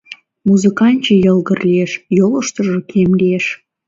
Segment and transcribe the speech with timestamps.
[0.47, 3.45] Музыканче йылгыр лиеш, йолыштыжо кем лиеш.